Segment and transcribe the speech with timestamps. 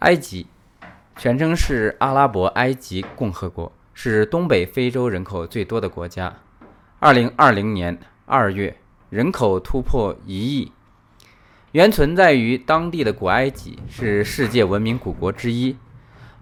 [0.00, 0.46] 埃及，
[1.16, 6.32] 全称是阿拉伯埃及共和国，是东北非洲人口最多的国家。
[7.00, 8.76] 二零二零年二月，
[9.10, 10.70] 人口突破一亿。
[11.72, 15.76] 原存在于当地的古埃及是世界文明古国之一，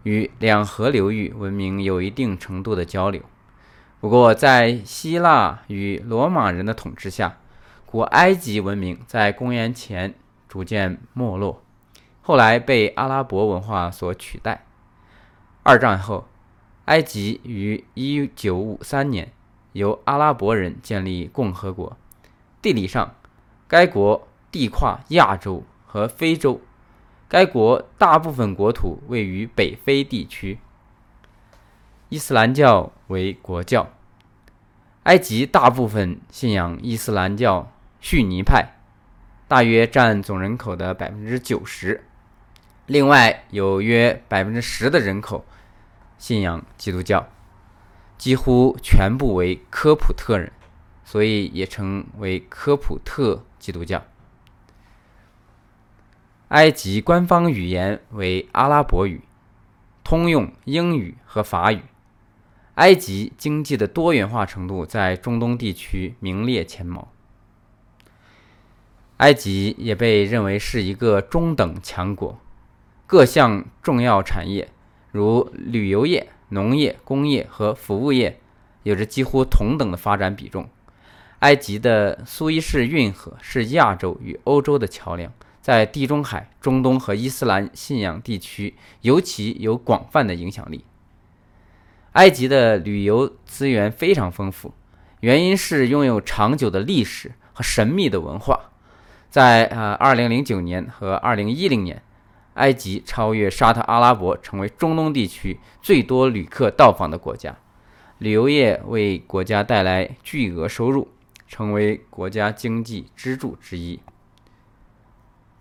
[0.02, 3.22] 与两河流域文明有一定程度的交流。
[4.00, 7.38] 不过，在希腊与罗马人的统治下，
[7.86, 10.14] 古埃及文明在公元前
[10.46, 11.62] 逐渐没落。
[12.26, 14.64] 后来被阿拉伯文化所取代。
[15.62, 16.26] 二战后，
[16.86, 19.30] 埃及于1953年
[19.74, 21.96] 由阿拉伯人建立共和国。
[22.60, 23.14] 地理上，
[23.68, 26.60] 该国地跨亚洲和非洲。
[27.28, 30.58] 该国大部分国土位于北非地区。
[32.08, 33.88] 伊斯兰教为国教。
[35.04, 37.70] 埃及大部分信仰伊斯兰教
[38.00, 38.66] 逊尼派，
[39.46, 42.02] 大约占总人口的百分之九十。
[42.86, 45.44] 另外有约百分之十的人口
[46.18, 47.28] 信仰基督教，
[48.16, 50.52] 几乎全部为科普特人，
[51.04, 54.04] 所以也称为科普特基督教。
[56.48, 59.22] 埃及官方语言为阿拉伯语，
[60.04, 61.82] 通用英语和法语。
[62.76, 67.08] 埃及经济的多元化程度在中东地区名列前茅。
[69.16, 72.38] 埃及也被认为是一个中等强国。
[73.08, 74.68] 各项重要产业，
[75.12, 78.40] 如旅游业、农业、工业和服务业，
[78.82, 80.68] 有着几乎同等的发展比重。
[81.38, 90.84] 埃及的苏伊士运河是亚洲与欧洲的桥梁，在地中海、中东和伊斯兰信仰地区尤其有广泛的影响力。
[92.14, 94.74] 埃及的旅游资源非常丰富，
[95.20, 98.72] 原因是拥有长久的历史和神秘的文化。
[99.30, 102.02] 在呃2009年和2010年。
[102.56, 107.56] 埃及超越沙特阿拉伯，成为中东地区最多旅客到访的国家。
[108.18, 111.08] 旅游业为国家带来巨额收入，
[111.46, 114.00] 成为国家经济支柱之一。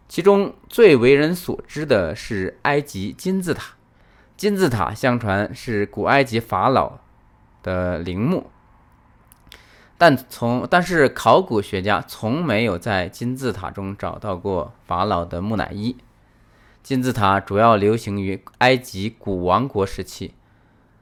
[0.07, 3.73] 其中最为人所知的是埃及金字塔。
[4.37, 6.99] 金字塔相传是古埃及法老
[7.63, 8.49] 的陵墓，
[9.97, 15.95] 但从但是考古学家从没有在金字塔中找到过法老的木乃伊。
[16.85, 20.35] 金字塔主要流行于埃及古王国时期，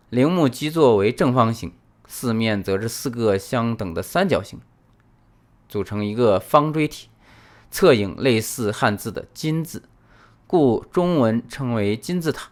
[0.10, 1.74] 陵墓基座为正方形，
[2.08, 4.62] 四面则是四个相等的三角形，
[5.68, 7.10] 组成一个方锥体，
[7.70, 9.84] 侧影类似汉字的“金”字，
[10.48, 12.50] 故中文称为金字塔。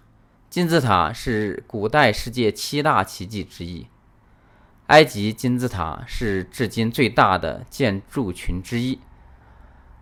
[0.49, 3.87] 金字塔是古代世界七大奇迹之一，
[4.87, 8.99] 埃及金字塔是至今最大的建筑群之一。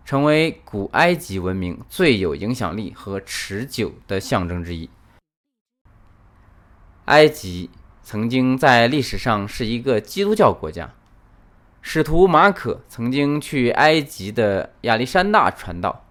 [0.04, 4.90] 成为古埃及文明最有影响力和持久的象征之一。
[7.06, 7.70] 埃及
[8.02, 10.92] 曾经在历史上是一个基督教国家，
[11.80, 16.04] 使徒马可曾经去埃及的亚历山大传道。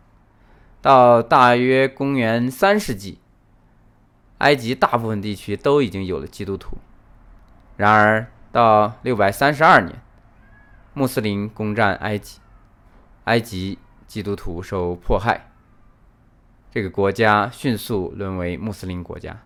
[0.81, 3.19] 到大约公元三世纪，
[4.37, 6.77] 埃及大部分地区都已经有了基督徒。
[7.75, 10.01] 然而，到六百三十二年，
[10.93, 12.39] 穆斯林攻占埃及，
[13.29, 13.77] 埃及。
[14.09, 15.51] 基督徒受迫害，
[16.71, 19.43] 这个国家迅速沦为穆斯林国家。